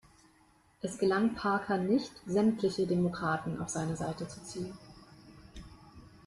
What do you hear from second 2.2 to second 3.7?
sämtliche Demokraten auf